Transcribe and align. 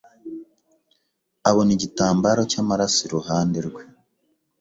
abona 1.49 1.71
igitambaro 1.77 2.41
cyamaraso 2.51 2.99
iruhande 3.07 3.57
rwe 3.67 3.81